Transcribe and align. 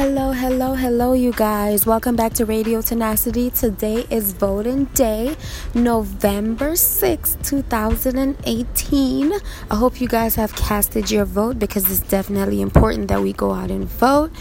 Hello, 0.00 0.32
hello, 0.32 0.72
hello, 0.72 1.12
you 1.12 1.30
guys. 1.30 1.84
Welcome 1.84 2.16
back 2.16 2.32
to 2.40 2.46
Radio 2.46 2.80
Tenacity. 2.80 3.50
Today 3.50 4.06
is 4.08 4.32
voting 4.32 4.86
day, 4.94 5.36
November 5.74 6.74
6, 6.74 7.36
2018. 7.42 9.32
I 9.70 9.74
hope 9.74 10.00
you 10.00 10.08
guys 10.08 10.36
have 10.36 10.56
casted 10.56 11.10
your 11.10 11.26
vote 11.26 11.58
because 11.58 11.84
it's 11.90 12.00
definitely 12.08 12.62
important 12.62 13.08
that 13.08 13.20
we 13.20 13.34
go 13.34 13.52
out 13.52 13.70
and 13.70 13.84
vote. 13.84 14.32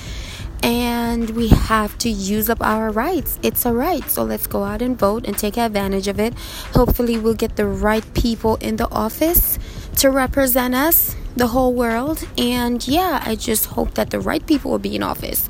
And 0.63 1.29
we 1.31 1.49
have 1.49 1.97
to 1.99 2.09
use 2.09 2.49
up 2.49 2.61
our 2.61 2.89
rights. 2.89 3.37
It's 3.43 3.65
a 3.65 3.73
right. 3.73 4.09
So 4.09 4.23
let's 4.23 4.47
go 4.47 4.63
out 4.63 4.81
and 4.81 4.97
vote 4.97 5.27
and 5.27 5.37
take 5.37 5.57
advantage 5.57 6.07
of 6.07 6.21
it. 6.21 6.35
Hopefully, 6.73 7.17
we'll 7.17 7.33
get 7.33 7.57
the 7.57 7.67
right 7.67 8.05
people 8.13 8.55
in 8.61 8.77
the 8.77 8.89
office 8.91 9.59
to 9.99 10.09
represent 10.09 10.73
us 10.73 11.13
the 11.35 11.47
whole 11.47 11.73
world. 11.73 12.25
And 12.37 12.85
yeah, 12.87 13.21
I 13.25 13.35
just 13.35 13.65
hope 13.67 13.95
that 13.95 14.11
the 14.11 14.19
right 14.19 14.45
people 14.45 14.71
will 14.71 14.79
be 14.79 14.95
in 14.95 15.03
office. 15.03 15.49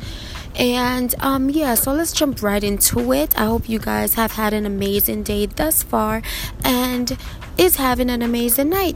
And 0.55 1.13
um, 1.19 1.49
yeah, 1.51 1.75
so 1.75 1.93
let's 1.93 2.11
jump 2.11 2.41
right 2.41 2.63
into 2.63 3.13
it. 3.13 3.39
I 3.39 3.45
hope 3.45 3.69
you 3.69 3.77
guys 3.77 4.15
have 4.15 4.31
had 4.31 4.53
an 4.53 4.65
amazing 4.65 5.21
day 5.21 5.45
thus 5.45 5.83
far 5.83 6.23
and 6.63 7.15
is 7.57 7.75
having 7.75 8.09
an 8.09 8.23
amazing 8.23 8.69
night. 8.69 8.95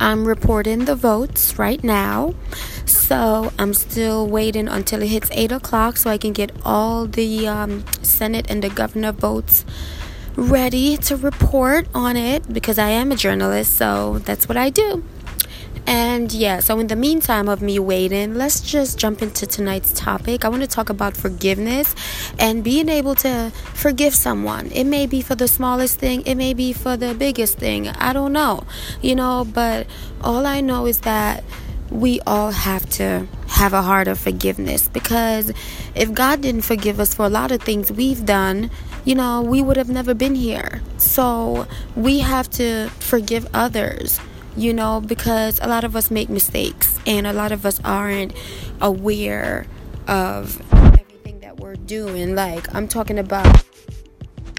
I'm 0.00 0.24
reporting 0.24 0.86
the 0.86 0.96
votes 0.96 1.56
right 1.56 1.82
now. 1.84 2.34
So 2.84 3.52
I'm 3.60 3.72
still 3.72 4.26
waiting 4.26 4.66
until 4.66 5.02
it 5.02 5.08
hits 5.08 5.28
8 5.30 5.52
o'clock 5.52 5.96
so 5.96 6.10
I 6.10 6.18
can 6.18 6.32
get 6.32 6.50
all 6.64 7.06
the 7.06 7.46
um, 7.46 7.84
Senate 8.02 8.46
and 8.48 8.62
the 8.64 8.70
governor 8.70 9.12
votes 9.12 9.64
ready 10.36 10.96
to 10.96 11.16
report 11.16 11.86
on 11.94 12.16
it 12.16 12.52
because 12.52 12.78
I 12.78 12.90
am 12.90 13.12
a 13.12 13.16
journalist, 13.16 13.76
so 13.76 14.18
that's 14.20 14.48
what 14.48 14.56
I 14.56 14.70
do. 14.70 15.04
And 15.86 16.32
yeah, 16.32 16.60
so 16.60 16.78
in 16.78 16.86
the 16.86 16.96
meantime 16.96 17.48
of 17.48 17.60
me 17.60 17.78
waiting, 17.78 18.34
let's 18.34 18.60
just 18.60 18.98
jump 18.98 19.20
into 19.20 19.46
tonight's 19.46 19.92
topic. 19.92 20.44
I 20.44 20.48
want 20.48 20.62
to 20.62 20.68
talk 20.68 20.90
about 20.90 21.16
forgiveness 21.16 21.94
and 22.38 22.62
being 22.62 22.88
able 22.88 23.14
to 23.16 23.50
forgive 23.74 24.14
someone. 24.14 24.70
It 24.70 24.84
may 24.84 25.06
be 25.06 25.22
for 25.22 25.34
the 25.34 25.48
smallest 25.48 25.98
thing, 25.98 26.22
it 26.22 26.36
may 26.36 26.54
be 26.54 26.72
for 26.72 26.96
the 26.96 27.14
biggest 27.14 27.58
thing. 27.58 27.88
I 27.88 28.12
don't 28.12 28.32
know, 28.32 28.64
you 29.00 29.16
know, 29.16 29.44
but 29.44 29.86
all 30.20 30.46
I 30.46 30.60
know 30.60 30.86
is 30.86 31.00
that 31.00 31.42
we 31.90 32.20
all 32.20 32.52
have 32.52 32.88
to 32.90 33.26
have 33.52 33.72
a 33.72 33.82
heart 33.82 34.08
of 34.08 34.18
forgiveness 34.18 34.88
because 34.88 35.52
if 35.94 36.12
God 36.12 36.40
didn't 36.40 36.62
forgive 36.62 36.98
us 36.98 37.14
for 37.14 37.24
a 37.24 37.28
lot 37.28 37.52
of 37.52 37.62
things 37.62 37.92
we've 37.92 38.24
done, 38.26 38.70
you 39.04 39.14
know, 39.14 39.42
we 39.42 39.62
would 39.62 39.76
have 39.76 39.88
never 39.88 40.14
been 40.14 40.34
here. 40.34 40.80
So 40.98 41.66
we 41.94 42.20
have 42.20 42.50
to 42.50 42.88
forgive 42.98 43.48
others 43.54 44.20
you 44.56 44.72
know, 44.74 45.00
because 45.00 45.58
a 45.60 45.66
lot 45.66 45.84
of 45.84 45.96
us 45.96 46.10
make 46.10 46.28
mistakes 46.28 46.98
and 47.06 47.26
a 47.26 47.32
lot 47.32 47.52
of 47.52 47.64
us 47.64 47.80
aren't 47.84 48.34
aware 48.80 49.66
of 50.06 50.60
everything 50.72 51.40
that 51.40 51.58
we're 51.58 51.76
doing. 51.76 52.34
Like, 52.34 52.74
I'm 52.74 52.88
talking 52.88 53.18
about 53.18 53.64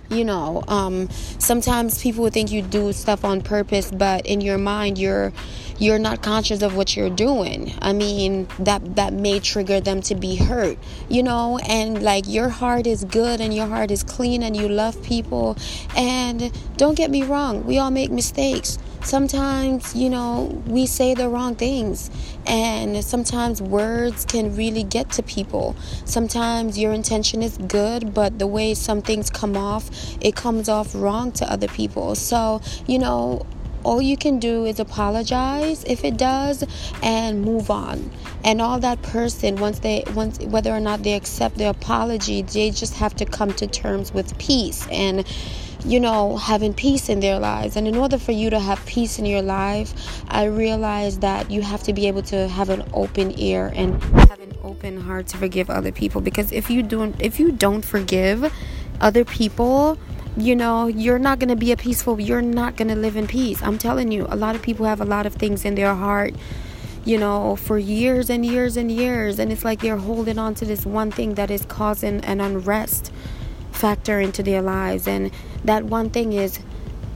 you 0.09 0.23
know 0.23 0.63
um, 0.67 1.09
sometimes 1.39 2.01
people 2.01 2.23
would 2.23 2.33
think 2.33 2.51
you 2.51 2.61
do 2.61 2.93
stuff 2.93 3.25
on 3.25 3.41
purpose 3.41 3.89
but 3.89 4.25
in 4.27 4.41
your 4.41 4.59
mind 4.59 4.99
you're 4.99 5.33
you're 5.77 5.99
not 5.99 6.21
conscious 6.21 6.61
of 6.61 6.75
what 6.75 6.95
you're 6.95 7.09
doing. 7.09 7.73
I 7.81 7.93
mean 7.93 8.47
that 8.59 8.95
that 8.95 9.13
may 9.13 9.39
trigger 9.39 9.79
them 9.79 10.01
to 10.01 10.15
be 10.15 10.35
hurt 10.35 10.77
you 11.09 11.23
know? 11.23 11.59
And 11.67 12.01
like 12.01 12.27
your 12.27 12.49
heart 12.49 12.87
is 12.87 13.03
good 13.05 13.39
and 13.39 13.53
your 13.53 13.67
heart 13.67 13.91
is 13.91 14.03
clean 14.03 14.43
and 14.43 14.55
you 14.55 14.67
love 14.67 15.01
people. 15.03 15.57
And 15.95 16.51
don't 16.77 16.95
get 16.95 17.11
me 17.11 17.23
wrong 17.23 17.65
we 17.65 17.77
all 17.77 17.91
make 17.91 18.11
mistakes. 18.11 18.77
Sometimes, 19.03 19.93
you 19.93 20.09
know, 20.09 20.61
we 20.65 20.85
say 20.85 21.13
the 21.13 21.27
wrong 21.27 21.55
things, 21.55 22.09
and 22.47 23.03
sometimes 23.03 23.61
words 23.61 24.23
can 24.23 24.55
really 24.55 24.83
get 24.83 25.11
to 25.11 25.23
people. 25.23 25.75
Sometimes 26.05 26.79
your 26.79 26.93
intention 26.93 27.43
is 27.43 27.57
good, 27.57 28.13
but 28.13 28.39
the 28.39 28.47
way 28.47 28.73
some 28.73 29.01
things 29.01 29.29
come 29.29 29.57
off, 29.57 29.89
it 30.21 30.37
comes 30.37 30.69
off 30.69 30.95
wrong 30.95 31.33
to 31.33 31.51
other 31.51 31.67
people. 31.67 32.15
So, 32.15 32.61
you 32.87 32.97
know, 32.97 33.45
all 33.83 34.01
you 34.01 34.17
can 34.17 34.39
do 34.39 34.65
is 34.65 34.79
apologize 34.79 35.83
if 35.85 36.03
it 36.03 36.17
does 36.17 36.63
and 37.01 37.41
move 37.41 37.69
on 37.69 38.09
and 38.43 38.61
all 38.61 38.79
that 38.79 39.01
person 39.01 39.55
once 39.57 39.79
they 39.79 40.03
once 40.13 40.39
whether 40.39 40.71
or 40.71 40.79
not 40.79 41.03
they 41.03 41.13
accept 41.13 41.57
the 41.57 41.69
apology 41.69 42.41
they 42.41 42.69
just 42.69 42.95
have 42.95 43.15
to 43.15 43.25
come 43.25 43.51
to 43.53 43.67
terms 43.67 44.13
with 44.13 44.37
peace 44.37 44.87
and 44.91 45.25
you 45.85 45.99
know, 45.99 46.37
having 46.37 46.73
peace 46.73 47.09
in 47.09 47.19
their 47.19 47.39
lives. 47.39 47.75
And 47.75 47.87
in 47.87 47.95
order 47.95 48.17
for 48.17 48.31
you 48.31 48.49
to 48.49 48.59
have 48.59 48.83
peace 48.85 49.19
in 49.19 49.25
your 49.25 49.41
life, 49.41 49.93
I 50.29 50.45
realize 50.45 51.19
that 51.19 51.51
you 51.51 51.61
have 51.61 51.83
to 51.83 51.93
be 51.93 52.07
able 52.07 52.21
to 52.23 52.47
have 52.47 52.69
an 52.69 52.83
open 52.93 53.37
ear 53.39 53.71
and 53.75 54.01
have 54.03 54.39
an 54.39 54.55
open 54.63 55.01
heart 55.01 55.27
to 55.27 55.37
forgive 55.37 55.69
other 55.69 55.91
people 55.91 56.21
because 56.21 56.51
if 56.51 56.69
you 56.69 56.83
don't 56.83 57.19
if 57.21 57.39
you 57.39 57.51
don't 57.51 57.83
forgive 57.83 58.51
other 59.01 59.25
people, 59.25 59.97
you 60.37 60.55
know, 60.55 60.87
you're 60.87 61.19
not 61.19 61.39
going 61.39 61.49
to 61.49 61.55
be 61.55 61.71
a 61.71 61.77
peaceful, 61.77 62.19
you're 62.19 62.41
not 62.41 62.75
going 62.75 62.87
to 62.87 62.95
live 62.95 63.15
in 63.15 63.27
peace. 63.27 63.61
I'm 63.61 63.77
telling 63.77 64.11
you, 64.11 64.25
a 64.29 64.35
lot 64.35 64.55
of 64.55 64.61
people 64.61 64.85
have 64.85 65.01
a 65.01 65.05
lot 65.05 65.25
of 65.25 65.35
things 65.35 65.65
in 65.65 65.75
their 65.75 65.93
heart 65.93 66.33
you 67.05 67.17
know, 67.17 67.55
for 67.55 67.77
years 67.77 68.29
and 68.29 68.45
years 68.45 68.77
and 68.77 68.91
years. 68.91 69.39
And 69.39 69.51
it's 69.51 69.65
like 69.65 69.81
they're 69.81 69.97
holding 69.97 70.39
on 70.39 70.55
to 70.55 70.65
this 70.65 70.85
one 70.85 71.11
thing 71.11 71.35
that 71.35 71.51
is 71.51 71.65
causing 71.65 72.23
an 72.23 72.39
unrest 72.39 73.11
factor 73.71 74.19
into 74.19 74.43
their 74.43 74.61
lives. 74.61 75.07
And 75.07 75.31
that 75.65 75.83
one 75.83 76.09
thing 76.09 76.33
is 76.33 76.59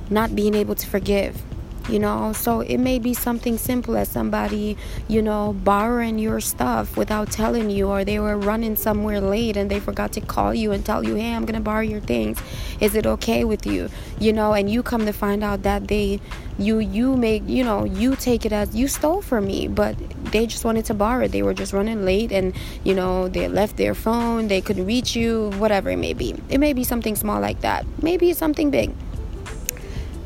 not 0.10 0.36
being 0.36 0.56
able 0.56 0.76
to 0.76 0.88
forgive 0.88 1.42
you 1.90 2.00
know? 2.00 2.34
So 2.34 2.62
it 2.62 2.78
may 2.78 3.00
be 3.00 3.14
something 3.14 3.58
simple 3.58 3.96
as 3.98 4.10
somebody 4.10 4.78
you 5.08 5.22
know 5.22 5.54
borrowing 5.64 6.20
your 6.20 6.40
stuff 6.40 6.98
without 6.98 7.32
telling 7.32 7.70
you 7.70 7.88
or 7.88 8.04
they 8.04 8.20
were 8.20 8.38
running 8.38 8.76
somewhere 8.76 9.22
late 9.22 9.58
and 9.58 9.70
they 9.70 9.80
forgot 9.80 10.12
to 10.14 10.22
call 10.22 10.54
you 10.54 10.72
and 10.72 10.86
tell 10.86 11.04
you 11.04 11.16
hey 11.16 11.34
i'm 11.34 11.46
gonna 11.46 11.60
borrow 11.60 11.82
your 11.82 12.02
things. 12.02 12.42
Is 12.80 12.96
it 12.96 13.06
okay 13.06 13.44
with 13.44 13.66
you? 13.66 13.90
You 14.20 14.34
know 14.34 14.54
and 14.54 14.70
you 14.70 14.84
come 14.84 15.06
to 15.06 15.14
find 15.14 15.44
out 15.44 15.64
that 15.64 15.88
they 15.88 16.20
you 16.60 16.80
you 16.80 17.16
make 17.16 17.44
you 17.48 17.64
know 17.64 17.84
you 17.84 18.16
take 18.16 18.46
it 18.46 18.52
as 18.52 18.76
you 18.76 18.88
stole 18.88 19.22
from 19.22 19.46
me 19.46 19.68
but 19.68 19.96
they 20.32 20.46
just 20.46 20.66
wanted 20.66 20.86
to 20.86 20.94
borrow 20.94 21.26
it. 21.26 21.32
They 21.32 21.44
were 21.44 21.54
just 21.54 21.74
running 21.74 22.06
late 22.06 22.32
and 22.32 22.56
you 22.84 22.94
know 22.94 23.28
they 23.28 23.48
left 23.48 23.78
their 23.78 23.94
phone 23.94 24.48
they 24.48 24.62
couldn't 24.62 24.86
reach 24.86 25.16
you 25.16 25.52
whatever 25.58 25.90
it 25.90 25.98
may 25.98 26.14
be. 26.14 26.36
It 26.50 26.60
may 26.60 26.74
be 26.74 26.84
something 26.84 27.16
small 27.16 27.40
like 27.40 27.62
that. 27.62 27.86
Maybe 28.02 28.34
something 28.34 28.72
big 28.72 28.94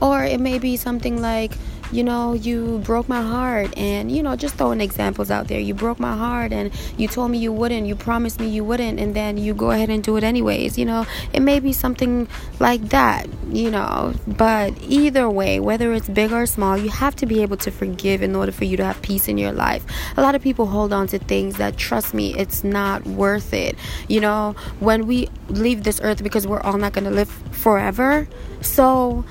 or 0.01 0.23
it 0.23 0.39
may 0.39 0.59
be 0.59 0.77
something 0.77 1.21
like, 1.21 1.53
you 1.91 2.05
know, 2.05 2.33
you 2.33 2.79
broke 2.85 3.09
my 3.09 3.21
heart, 3.21 3.77
and 3.77 4.09
you 4.09 4.23
know, 4.23 4.37
just 4.37 4.55
throwing 4.55 4.79
examples 4.79 5.29
out 5.29 5.49
there. 5.49 5.59
You 5.59 5.73
broke 5.73 5.99
my 5.99 6.15
heart, 6.15 6.53
and 6.53 6.71
you 6.97 7.09
told 7.09 7.31
me 7.31 7.37
you 7.37 7.51
wouldn't, 7.51 7.85
you 7.85 7.95
promised 7.95 8.39
me 8.39 8.47
you 8.47 8.63
wouldn't, 8.63 8.97
and 8.97 9.13
then 9.13 9.37
you 9.37 9.53
go 9.53 9.71
ahead 9.71 9.89
and 9.89 10.01
do 10.01 10.15
it 10.15 10.23
anyways. 10.23 10.77
You 10.77 10.85
know, 10.85 11.05
it 11.33 11.41
may 11.41 11.59
be 11.59 11.73
something 11.73 12.29
like 12.61 12.81
that, 12.89 13.27
you 13.49 13.69
know, 13.69 14.13
but 14.25 14.73
either 14.81 15.29
way, 15.29 15.59
whether 15.59 15.91
it's 15.91 16.07
big 16.07 16.31
or 16.31 16.45
small, 16.45 16.77
you 16.77 16.89
have 16.89 17.13
to 17.17 17.25
be 17.25 17.41
able 17.41 17.57
to 17.57 17.71
forgive 17.71 18.21
in 18.21 18.37
order 18.37 18.53
for 18.53 18.63
you 18.63 18.77
to 18.77 18.85
have 18.85 19.01
peace 19.01 19.27
in 19.27 19.37
your 19.37 19.51
life. 19.51 19.85
A 20.15 20.21
lot 20.21 20.33
of 20.33 20.41
people 20.41 20.67
hold 20.67 20.93
on 20.93 21.07
to 21.07 21.19
things 21.19 21.57
that, 21.57 21.75
trust 21.75 22.13
me, 22.13 22.33
it's 22.37 22.63
not 22.63 23.05
worth 23.05 23.53
it. 23.53 23.75
You 24.07 24.21
know, 24.21 24.55
when 24.79 25.07
we 25.07 25.27
leave 25.49 25.83
this 25.83 25.99
earth, 26.01 26.23
because 26.23 26.47
we're 26.47 26.61
all 26.61 26.77
not 26.77 26.93
going 26.93 27.03
to 27.03 27.11
live 27.11 27.29
forever, 27.51 28.29
so 28.61 29.25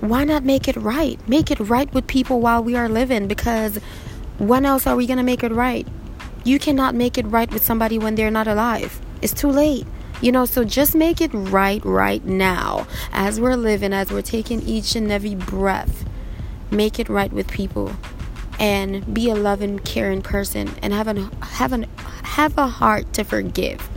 why 0.00 0.24
not 0.24 0.44
make 0.44 0.66
it 0.66 0.76
right? 0.76 1.18
Make 1.28 1.50
it 1.50 1.60
right 1.60 1.92
with 1.92 2.06
people 2.06 2.40
while 2.40 2.62
we 2.62 2.74
are 2.74 2.88
living 2.88 3.28
because 3.28 3.78
when 4.38 4.64
else 4.64 4.86
are 4.86 4.96
we 4.96 5.06
going 5.06 5.18
to 5.18 5.22
make 5.22 5.42
it 5.42 5.52
right? 5.52 5.86
You 6.44 6.58
cannot 6.58 6.94
make 6.94 7.18
it 7.18 7.26
right 7.26 7.52
with 7.52 7.62
somebody 7.62 7.98
when 7.98 8.14
they're 8.14 8.30
not 8.30 8.48
alive. 8.48 8.98
It's 9.20 9.34
too 9.34 9.50
late. 9.50 9.86
You 10.22 10.32
know, 10.32 10.44
so 10.44 10.64
just 10.64 10.94
make 10.94 11.20
it 11.20 11.30
right 11.32 11.82
right 11.84 12.24
now 12.24 12.86
as 13.12 13.40
we're 13.40 13.56
living, 13.56 13.92
as 13.92 14.10
we're 14.10 14.22
taking 14.22 14.60
each 14.62 14.94
and 14.94 15.10
every 15.10 15.34
breath. 15.34 16.04
Make 16.70 16.98
it 16.98 17.08
right 17.08 17.32
with 17.32 17.48
people 17.48 17.92
and 18.58 19.14
be 19.14 19.30
a 19.30 19.34
loving, 19.34 19.78
caring 19.78 20.20
person 20.20 20.70
and 20.82 20.92
have, 20.92 21.08
an, 21.08 21.30
have, 21.40 21.72
an, 21.72 21.86
have 22.22 22.56
a 22.58 22.66
heart 22.66 23.12
to 23.14 23.24
forgive. 23.24 23.88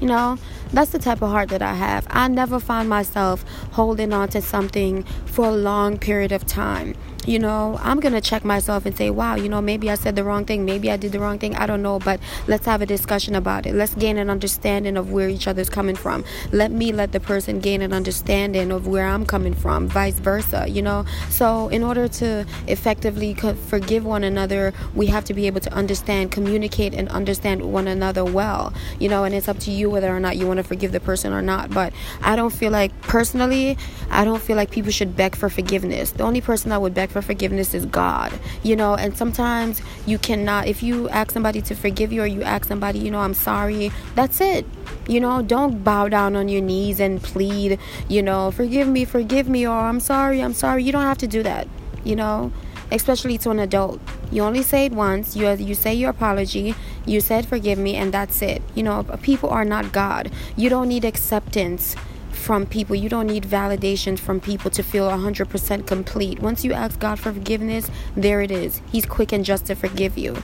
You 0.00 0.08
know, 0.08 0.38
that's 0.72 0.90
the 0.90 0.98
type 0.98 1.22
of 1.22 1.30
heart 1.30 1.48
that 1.50 1.62
I 1.62 1.74
have. 1.74 2.06
I 2.10 2.28
never 2.28 2.58
find 2.60 2.88
myself 2.88 3.44
holding 3.72 4.12
on 4.12 4.28
to 4.30 4.42
something 4.42 5.02
for 5.24 5.46
a 5.46 5.52
long 5.52 5.98
period 5.98 6.32
of 6.32 6.46
time 6.46 6.94
you 7.26 7.40
know, 7.40 7.78
I'm 7.82 7.98
going 7.98 8.12
to 8.12 8.20
check 8.20 8.44
myself 8.44 8.86
and 8.86 8.96
say, 8.96 9.10
wow, 9.10 9.34
you 9.34 9.48
know, 9.48 9.60
maybe 9.60 9.90
I 9.90 9.96
said 9.96 10.14
the 10.14 10.22
wrong 10.22 10.44
thing. 10.44 10.64
Maybe 10.64 10.90
I 10.90 10.96
did 10.96 11.12
the 11.12 11.18
wrong 11.18 11.38
thing. 11.38 11.56
I 11.56 11.66
don't 11.66 11.82
know. 11.82 11.98
But 11.98 12.20
let's 12.46 12.64
have 12.66 12.82
a 12.82 12.86
discussion 12.86 13.34
about 13.34 13.66
it. 13.66 13.74
Let's 13.74 13.94
gain 13.94 14.16
an 14.16 14.30
understanding 14.30 14.96
of 14.96 15.10
where 15.10 15.28
each 15.28 15.48
other's 15.48 15.68
coming 15.68 15.96
from. 15.96 16.24
Let 16.52 16.70
me 16.70 16.92
let 16.92 17.12
the 17.12 17.20
person 17.20 17.58
gain 17.58 17.82
an 17.82 17.92
understanding 17.92 18.70
of 18.70 18.86
where 18.86 19.06
I'm 19.06 19.26
coming 19.26 19.54
from, 19.54 19.88
vice 19.88 20.18
versa, 20.18 20.66
you 20.68 20.82
know. 20.82 21.04
So, 21.28 21.68
in 21.68 21.82
order 21.82 22.06
to 22.08 22.46
effectively 22.68 23.34
forgive 23.34 24.04
one 24.04 24.22
another, 24.22 24.72
we 24.94 25.06
have 25.06 25.24
to 25.24 25.34
be 25.34 25.48
able 25.48 25.60
to 25.60 25.72
understand, 25.72 26.30
communicate, 26.30 26.94
and 26.94 27.08
understand 27.08 27.72
one 27.72 27.88
another 27.88 28.24
well, 28.24 28.72
you 29.00 29.08
know. 29.08 29.24
And 29.24 29.34
it's 29.34 29.48
up 29.48 29.58
to 29.60 29.72
you 29.72 29.90
whether 29.90 30.14
or 30.14 30.20
not 30.20 30.36
you 30.36 30.46
want 30.46 30.58
to 30.58 30.64
forgive 30.64 30.92
the 30.92 31.00
person 31.00 31.32
or 31.32 31.42
not. 31.42 31.70
But 31.70 31.92
I 32.22 32.36
don't 32.36 32.52
feel 32.52 32.70
like, 32.70 32.98
personally, 33.02 33.76
I 34.10 34.24
don't 34.24 34.40
feel 34.40 34.56
like 34.56 34.70
people 34.70 34.92
should 34.92 35.16
beg 35.16 35.34
for 35.34 35.48
forgiveness. 35.48 36.12
The 36.12 36.22
only 36.22 36.40
person 36.40 36.70
that 36.70 36.80
would 36.80 36.94
beg 36.94 37.10
for 37.10 37.15
forgiveness 37.22 37.74
is 37.74 37.86
God, 37.86 38.32
you 38.62 38.76
know, 38.76 38.94
and 38.94 39.16
sometimes 39.16 39.80
you 40.06 40.18
cannot, 40.18 40.66
if 40.66 40.82
you 40.82 41.08
ask 41.10 41.32
somebody 41.32 41.62
to 41.62 41.74
forgive 41.74 42.12
you 42.12 42.22
or 42.22 42.26
you 42.26 42.42
ask 42.42 42.66
somebody, 42.66 42.98
you 42.98 43.10
know, 43.10 43.20
I'm 43.20 43.34
sorry, 43.34 43.90
that's 44.14 44.40
it. 44.40 44.66
You 45.08 45.20
know, 45.20 45.42
don't 45.42 45.84
bow 45.84 46.08
down 46.08 46.36
on 46.36 46.48
your 46.48 46.62
knees 46.62 47.00
and 47.00 47.22
plead, 47.22 47.78
you 48.08 48.22
know, 48.22 48.50
forgive 48.50 48.88
me, 48.88 49.04
forgive 49.04 49.48
me, 49.48 49.66
or 49.66 49.74
I'm 49.74 50.00
sorry, 50.00 50.40
I'm 50.40 50.54
sorry. 50.54 50.82
You 50.82 50.92
don't 50.92 51.02
have 51.02 51.18
to 51.18 51.26
do 51.26 51.42
that, 51.42 51.68
you 52.04 52.16
know, 52.16 52.52
especially 52.90 53.38
to 53.38 53.50
an 53.50 53.58
adult. 53.58 54.00
You 54.30 54.42
only 54.42 54.62
say 54.62 54.86
it 54.86 54.92
once. 54.92 55.36
You 55.36 55.48
you 55.52 55.74
say 55.74 55.94
your 55.94 56.10
apology. 56.10 56.74
You 57.04 57.20
said 57.20 57.46
forgive 57.46 57.78
me, 57.78 57.94
and 57.94 58.12
that's 58.12 58.42
it. 58.42 58.62
You 58.74 58.82
know, 58.82 59.04
people 59.22 59.50
are 59.50 59.64
not 59.64 59.92
God. 59.92 60.30
You 60.56 60.68
don't 60.68 60.88
need 60.88 61.04
acceptance 61.04 61.94
from 62.36 62.66
people. 62.66 62.94
You 62.94 63.08
don't 63.08 63.26
need 63.26 63.44
validation 63.44 64.18
from 64.18 64.40
people 64.40 64.70
to 64.72 64.82
feel 64.82 65.08
100% 65.08 65.86
complete. 65.86 66.40
Once 66.40 66.64
you 66.64 66.72
ask 66.72 66.98
God 67.00 67.18
for 67.18 67.32
forgiveness, 67.32 67.90
there 68.16 68.40
it 68.40 68.50
is. 68.50 68.80
He's 68.92 69.06
quick 69.06 69.32
and 69.32 69.44
just 69.44 69.66
to 69.66 69.74
forgive 69.74 70.16
you. 70.16 70.36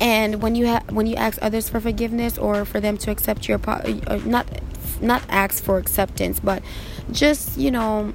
And 0.00 0.40
when 0.40 0.54
you 0.54 0.68
ha- 0.68 0.84
when 0.88 1.06
you 1.06 1.16
ask 1.16 1.38
others 1.42 1.68
for 1.68 1.78
forgiveness 1.78 2.38
or 2.38 2.64
for 2.64 2.80
them 2.80 2.96
to 2.98 3.10
accept 3.10 3.48
your 3.48 3.58
po- 3.58 3.82
uh, 4.06 4.18
not 4.24 4.46
not 5.02 5.22
ask 5.28 5.62
for 5.62 5.76
acceptance, 5.76 6.40
but 6.40 6.62
just 7.12 7.58
you 7.58 7.70
know 7.70 8.14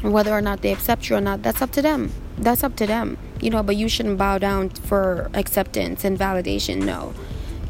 whether 0.00 0.32
or 0.32 0.40
not 0.40 0.62
they 0.62 0.72
accept 0.72 1.10
you 1.10 1.16
or 1.16 1.20
not, 1.20 1.42
that's 1.42 1.60
up 1.60 1.70
to 1.72 1.82
them. 1.82 2.12
That's 2.38 2.64
up 2.64 2.76
to 2.76 2.86
them. 2.86 3.18
You 3.42 3.50
know, 3.50 3.62
but 3.62 3.76
you 3.76 3.90
shouldn't 3.90 4.16
bow 4.16 4.38
down 4.38 4.70
for 4.70 5.30
acceptance 5.34 6.02
and 6.02 6.18
validation. 6.18 6.84
No 6.84 7.12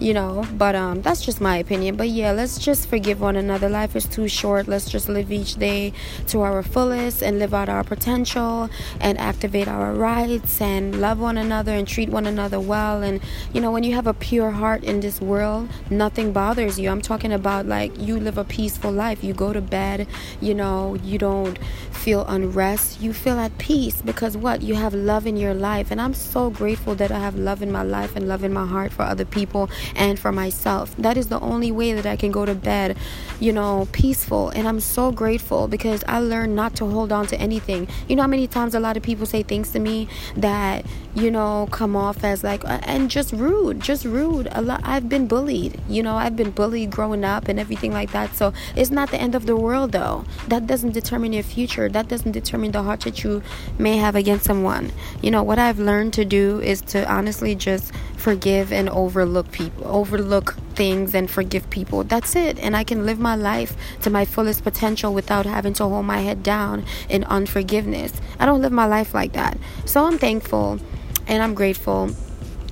you 0.03 0.13
know 0.13 0.45
but 0.59 0.75
um 0.75 1.01
that's 1.03 1.25
just 1.25 1.41
my 1.41 1.57
opinion. 1.57 1.95
But 1.97 2.09
yeah 2.09 2.33
let's 2.33 2.59
just 2.59 2.89
forgive 2.89 3.21
one 3.21 3.37
another. 3.37 3.69
Life 3.69 3.95
is 3.95 4.05
too 4.07 4.27
short. 4.27 4.67
Let's 4.67 4.91
just 4.91 5.09
live 5.09 5.31
each 5.31 5.55
day 5.55 5.93
to 6.27 6.41
our 6.41 6.63
fullest 6.63 7.23
and 7.23 7.39
live 7.39 7.55
out 7.55 7.69
our 7.69 7.85
potential 7.85 8.69
and 9.01 9.17
activate 9.19 9.69
our 9.69 9.93
rights 9.93 10.61
and 10.61 11.01
love 11.01 11.21
one 11.21 11.39
another 11.39 11.73
and 11.73 11.87
treat 11.87 12.09
one 12.09 12.27
another 12.27 12.59
well. 12.59 13.03
And 13.03 13.21
you 13.53 13.61
know 13.61 13.71
when 13.71 13.85
you 13.85 13.95
have 13.95 14.09
a 14.09 14.15
pure 14.15 14.51
heart 14.51 14.83
in 14.83 15.01
this 15.01 15.21
world 15.21 15.69
nothing 15.89 16.33
bothers 16.33 16.81
you. 16.81 16.91
I'm 16.91 17.03
talking 17.03 17.33
about 17.33 17.67
like 17.67 17.93
you 17.97 18.19
live 18.19 18.39
a 18.39 18.45
peaceful 18.45 18.91
life. 18.91 19.23
You 19.23 19.33
go 19.35 19.53
to 19.53 19.61
bed 19.61 20.09
you 20.41 20.55
know 20.55 20.97
you 21.05 21.17
don't 21.19 21.59
feel 21.93 22.27
unrest. 22.27 23.01
You 23.01 23.13
feel 23.13 23.39
at 23.39 23.57
peace 23.59 24.03
because 24.03 24.37
what? 24.37 24.63
You 24.63 24.75
have 24.75 24.95
love 24.95 25.29
in 25.29 25.37
your 25.37 25.55
life. 25.55 25.93
And 25.93 26.01
i'm 26.01 26.15
so 26.15 26.51
grateful 26.51 26.95
that 26.97 27.13
i 27.13 27.19
have 27.19 27.37
love 27.37 27.63
in 27.63 27.71
my 27.71 27.83
life 27.83 28.17
and 28.17 28.27
love 28.27 28.43
in 28.43 28.53
my 28.53 28.67
heart 28.67 28.93
for 28.93 29.03
other 29.03 29.25
people 29.25 29.71
and 29.97 30.19
for 30.19 30.33
myself. 30.33 30.95
That 30.97 31.17
is 31.17 31.29
the 31.29 31.41
only 31.41 31.73
way 31.73 31.93
that 31.93 32.07
I 32.07 32.17
can 32.17 32.33
go 32.33 32.45
to 32.45 32.55
bed, 32.55 32.97
you 33.41 33.53
know, 33.53 33.89
peaceful. 33.93 34.51
And 34.51 34.69
I'm 34.69 34.81
so 34.81 35.13
grateful 35.13 35.69
because 35.69 36.05
I 36.07 36.21
learned 36.21 36.57
not 36.57 36.77
to 36.77 36.87
hold 36.87 37.13
on 37.13 37.27
to 37.29 37.37
anything. 37.37 37.89
You 38.09 38.17
know 38.17 38.23
how 38.23 38.29
many 38.29 38.47
times 38.47 38.75
a 38.75 38.81
lot 38.81 38.97
of 38.97 39.03
people 39.03 39.27
say 39.27 39.43
things 39.43 39.71
to 39.73 39.79
me 39.79 40.09
that, 40.37 40.85
you 41.15 41.31
know, 41.31 41.69
come 41.71 41.97
off 41.97 42.25
as 42.25 42.43
like, 42.43 42.65
uh, 42.65 42.81
and 42.83 43.11
just 43.11 43.33
rude, 43.33 43.81
just 43.81 44.05
rude. 44.05 44.49
A 44.53 44.63
lot, 44.63 44.81
I've 44.85 45.09
been 45.09 45.27
bullied, 45.27 45.81
you 45.89 46.03
know, 46.03 46.17
I've 46.17 46.37
been 46.37 46.51
bullied 46.51 46.91
growing 46.91 47.25
up 47.25 47.49
and 47.49 47.59
everything 47.61 47.93
like 47.93 48.13
that. 48.13 48.35
So 48.35 48.53
it's 48.77 48.91
not 48.91 49.11
the 49.11 49.21
end 49.21 49.35
of 49.35 49.47
the 49.47 49.57
world 49.57 49.93
though. 49.93 50.25
That 50.49 50.67
doesn't 50.67 50.93
determine 50.93 51.33
your 51.33 51.43
future. 51.43 51.89
That 51.89 52.09
doesn't 52.09 52.33
determine 52.33 52.73
the 52.73 52.83
heart 52.83 53.01
that 53.01 53.25
you 53.25 53.43
may 53.79 53.97
have 53.97 54.15
against 54.17 54.45
someone. 54.45 54.93
You 55.21 55.31
know, 55.31 55.43
what 55.43 55.59
I've 55.59 55.79
learned 55.79 56.13
to 56.15 56.25
do 56.25 56.61
is 56.61 56.81
to 56.83 57.11
honestly 57.11 57.55
just 57.55 57.93
forgive 58.23 58.73
and 58.73 58.89
overlook 58.89 59.51
people, 59.51 59.85
overlook 59.87 60.55
things 60.75 61.15
and 61.15 61.29
forgive 61.29 61.69
people. 61.71 62.05
That's 62.05 62.37
it. 62.37 62.57
And 62.61 62.77
I 62.77 62.85
can 62.85 63.05
live 63.05 63.19
my 63.19 63.35
life 63.35 63.77
to 64.03 64.11
my 64.11 64.25
fullest 64.25 64.63
potential 64.63 65.13
without 65.13 65.45
having 65.45 65.75
to 65.75 65.85
hold 65.85 66.07
my 66.07 66.21
head 66.21 66.43
down 66.43 66.85
in 67.09 67.25
unforgiveness. 67.25 68.13
I 68.39 68.47
don't 68.47 68.63
live 68.63 68.73
my 68.73 68.87
life 68.87 69.13
like 69.13 69.33
that. 69.33 69.59
So 69.85 70.05
I'm 70.05 70.19
thankful 70.19 70.79
and 71.27 71.43
I'm 71.43 71.55
grateful 71.55 72.11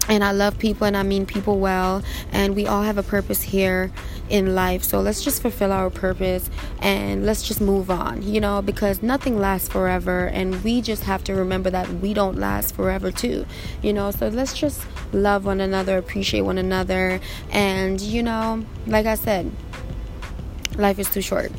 and 0.08 0.23
I 0.23 0.31
love 0.32 0.58
people 0.58 0.87
and 0.87 0.97
I 0.97 1.02
mean 1.02 1.26
people 1.26 1.58
well 1.58 2.02
and 2.32 2.55
we 2.55 2.67
all 2.67 2.82
have 2.82 2.99
a 2.99 3.02
purpose 3.02 3.43
here 3.43 3.93
in 4.31 4.55
life. 4.55 4.82
So 4.82 5.00
let's 5.00 5.23
just 5.23 5.43
fulfill 5.43 5.73
our 5.73 5.91
purpose 5.91 6.49
and 6.81 7.27
let's 7.27 7.43
just 7.43 7.61
move 7.61 7.91
on 7.91 8.23
you 8.23 8.41
know 8.41 8.62
because 8.62 9.03
nothing 9.03 9.38
lasts 9.38 9.69
forever 9.69 10.27
and 10.29 10.62
we 10.65 10.81
just 10.81 11.05
have 11.05 11.23
to 11.25 11.35
remember 11.35 11.71
that 11.71 11.88
we 11.94 12.15
don't 12.15 12.38
last 12.38 12.75
forever 12.75 13.11
too 13.11 13.44
you 13.82 13.93
know. 13.93 14.11
So 14.11 14.29
let's 14.29 14.56
just 14.56 14.87
love 15.12 15.44
one 15.44 15.61
another 15.61 15.99
appreciate 15.99 16.43
one 16.43 16.59
another 16.59 17.21
and 17.50 18.00
you 18.00 18.23
know 18.23 18.65
like 18.87 19.06
I 19.06 19.17
said 19.17 19.50
life 20.76 20.99
is 20.99 21.11
too 21.11 21.21
short. 21.21 21.53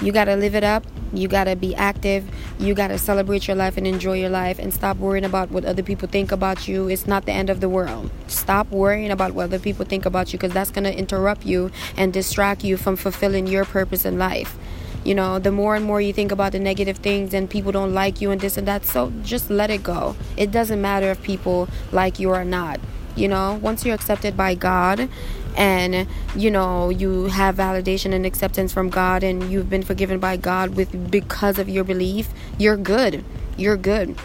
You 0.00 0.10
got 0.10 0.24
to 0.24 0.36
live 0.36 0.54
it 0.54 0.64
up 0.64 0.84
you 1.12 1.28
gotta 1.28 1.56
be 1.56 1.74
active. 1.74 2.24
You 2.58 2.74
gotta 2.74 2.98
celebrate 2.98 3.46
your 3.46 3.56
life 3.56 3.76
and 3.76 3.86
enjoy 3.86 4.18
your 4.18 4.30
life 4.30 4.58
and 4.58 4.72
stop 4.72 4.96
worrying 4.96 5.24
about 5.24 5.50
what 5.50 5.64
other 5.64 5.82
people 5.82 6.08
think 6.08 6.32
about 6.32 6.66
you. 6.66 6.88
It's 6.88 7.06
not 7.06 7.26
the 7.26 7.32
end 7.32 7.50
of 7.50 7.60
the 7.60 7.68
world. 7.68 8.10
Stop 8.26 8.70
worrying 8.70 9.10
about 9.10 9.34
what 9.34 9.44
other 9.44 9.58
people 9.58 9.84
think 9.84 10.06
about 10.06 10.32
you 10.32 10.38
because 10.38 10.52
that's 10.52 10.70
gonna 10.70 10.90
interrupt 10.90 11.44
you 11.44 11.70
and 11.96 12.12
distract 12.12 12.64
you 12.64 12.76
from 12.76 12.96
fulfilling 12.96 13.46
your 13.46 13.64
purpose 13.64 14.04
in 14.04 14.18
life. 14.18 14.56
You 15.04 15.16
know, 15.16 15.38
the 15.40 15.50
more 15.50 15.74
and 15.74 15.84
more 15.84 16.00
you 16.00 16.12
think 16.12 16.30
about 16.30 16.52
the 16.52 16.60
negative 16.60 16.98
things 16.98 17.34
and 17.34 17.50
people 17.50 17.72
don't 17.72 17.92
like 17.92 18.20
you 18.20 18.30
and 18.30 18.40
this 18.40 18.56
and 18.56 18.68
that, 18.68 18.84
so 18.84 19.12
just 19.24 19.50
let 19.50 19.68
it 19.70 19.82
go. 19.82 20.14
It 20.36 20.52
doesn't 20.52 20.80
matter 20.80 21.10
if 21.10 21.22
people 21.22 21.68
like 21.90 22.20
you 22.20 22.30
or 22.30 22.44
not. 22.44 22.78
You 23.16 23.28
know, 23.28 23.58
once 23.60 23.84
you're 23.84 23.94
accepted 23.94 24.36
by 24.36 24.54
God 24.54 25.08
and 25.56 26.06
you 26.34 26.50
know 26.50 26.88
you 26.88 27.26
have 27.26 27.56
validation 27.56 28.12
and 28.12 28.24
acceptance 28.24 28.72
from 28.72 28.88
God 28.88 29.22
and 29.22 29.50
you've 29.50 29.68
been 29.68 29.82
forgiven 29.82 30.18
by 30.18 30.36
God 30.36 30.76
with 30.76 31.10
because 31.10 31.58
of 31.58 31.68
your 31.68 31.84
belief, 31.84 32.28
you're 32.58 32.76
good. 32.76 33.24
You're 33.56 33.76
good. 33.76 34.16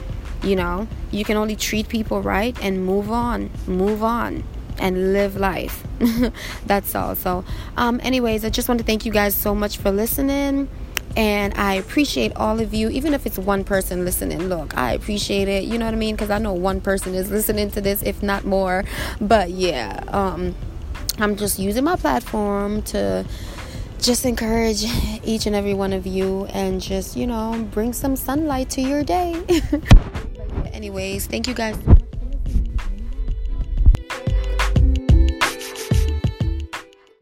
You 0.43 0.55
know, 0.55 0.87
you 1.11 1.25
can 1.25 1.35
only 1.35 1.55
treat 1.55 1.89
people 1.89 2.21
right 2.21 2.57
and 2.61 2.85
move 2.85 3.11
on. 3.11 3.49
Move 3.65 4.03
on 4.03 4.43
and 4.79 5.13
live 5.13 5.35
life. 5.35 5.83
That's 6.65 6.93
all. 6.95 7.15
So, 7.15 7.43
um 7.75 7.99
anyways, 8.03 8.45
I 8.45 8.49
just 8.49 8.69
want 8.69 8.79
to 8.79 8.85
thank 8.85 9.05
you 9.05 9.11
guys 9.11 9.35
so 9.35 9.55
much 9.55 9.77
for 9.77 9.91
listening 9.91 10.69
and 11.17 11.55
I 11.55 11.73
appreciate 11.73 12.35
all 12.35 12.59
of 12.59 12.75
you, 12.75 12.89
even 12.89 13.15
if 13.15 13.25
it's 13.25 13.39
one 13.39 13.63
person 13.63 14.05
listening. 14.05 14.49
Look, 14.49 14.77
I 14.77 14.93
appreciate 14.93 15.47
it. 15.47 15.63
You 15.63 15.79
know 15.79 15.85
what 15.85 15.95
I 15.95 15.97
mean? 15.97 16.15
Because 16.15 16.29
I 16.29 16.37
know 16.37 16.53
one 16.53 16.79
person 16.79 17.15
is 17.15 17.31
listening 17.31 17.71
to 17.71 17.81
this, 17.81 18.03
if 18.03 18.21
not 18.21 18.45
more. 18.45 18.83
But 19.19 19.49
yeah, 19.49 20.03
um, 20.09 20.53
I'm 21.19 21.35
just 21.35 21.57
using 21.57 21.83
my 21.83 21.95
platform 21.95 22.81
to 22.83 23.25
just 23.99 24.25
encourage 24.25 24.85
each 25.23 25.47
and 25.47 25.55
every 25.55 25.73
one 25.73 25.93
of 25.93 26.05
you 26.05 26.45
and 26.47 26.79
just, 26.79 27.15
you 27.15 27.25
know, 27.25 27.67
bring 27.71 27.93
some 27.93 28.15
sunlight 28.15 28.69
to 28.71 28.81
your 28.81 29.03
day. 29.03 29.41
anyways, 30.73 31.25
thank 31.25 31.47
you 31.47 31.53
guys. 31.53 31.75